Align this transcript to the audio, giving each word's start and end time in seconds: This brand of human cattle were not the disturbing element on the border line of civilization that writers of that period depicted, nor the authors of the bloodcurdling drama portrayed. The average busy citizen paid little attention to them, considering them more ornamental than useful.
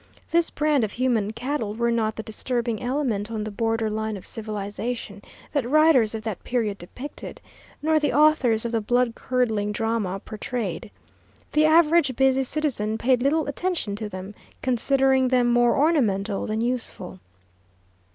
This 0.31 0.49
brand 0.49 0.83
of 0.83 0.93
human 0.93 1.29
cattle 1.31 1.75
were 1.75 1.91
not 1.91 2.15
the 2.15 2.23
disturbing 2.23 2.81
element 2.81 3.29
on 3.29 3.43
the 3.43 3.51
border 3.51 3.87
line 3.87 4.17
of 4.17 4.25
civilization 4.25 5.21
that 5.51 5.69
writers 5.69 6.15
of 6.15 6.23
that 6.23 6.43
period 6.43 6.79
depicted, 6.79 7.39
nor 7.83 7.99
the 7.99 8.11
authors 8.11 8.65
of 8.65 8.71
the 8.71 8.81
bloodcurdling 8.81 9.71
drama 9.73 10.19
portrayed. 10.19 10.89
The 11.51 11.65
average 11.65 12.15
busy 12.15 12.43
citizen 12.45 12.97
paid 12.97 13.21
little 13.21 13.45
attention 13.45 13.95
to 13.97 14.09
them, 14.09 14.33
considering 14.63 15.27
them 15.27 15.53
more 15.53 15.77
ornamental 15.77 16.47
than 16.47 16.61
useful. 16.61 17.19